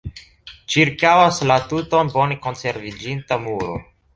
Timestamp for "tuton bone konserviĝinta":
1.73-3.43